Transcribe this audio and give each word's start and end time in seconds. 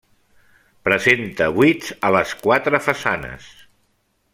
Presenta 0.87 1.51
buits 1.59 1.93
a 2.09 2.13
les 2.19 2.35
quatre 2.47 2.83
façanes. 2.91 3.51